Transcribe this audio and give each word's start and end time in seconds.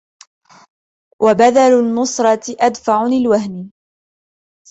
وَبَذْلَ 1.21 1.79
النُّصْرَةِ 1.79 2.55
أَدْفَعُ 2.59 3.03
لِلْوَهَنِ 3.07 3.71